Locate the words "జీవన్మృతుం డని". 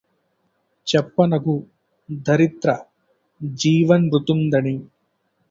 3.41-4.75